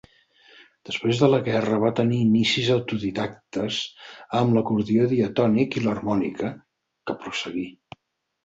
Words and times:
Després 0.89 1.19
de 1.23 1.27
la 1.33 1.39
guerra 1.47 1.77
va 1.83 1.91
tenir 1.99 2.21
inicis 2.29 2.71
autodidactes 2.77 3.77
amb 4.41 4.57
l'acordió 4.57 5.07
diatònic 5.13 5.79
i 5.81 5.85
l'harmònica, 5.87 6.51
que 7.07 7.19
prosseguí. 7.23 7.69